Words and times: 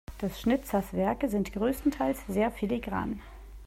Des 0.19 0.35
Schnitzers 0.41 0.93
Werke 0.93 1.29
sind 1.29 1.53
größtenteils 1.53 2.23
sehr 2.27 2.49
filigran. 2.49 3.21